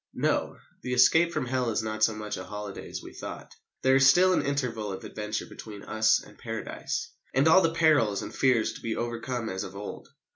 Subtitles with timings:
[0.15, 3.53] No, the escape from Hell is not so much a holiday as we thought.
[3.83, 8.23] There is still an interval of adventure between us and Paradise, and all the perils
[8.23, 10.07] and fears to be overcome as of old.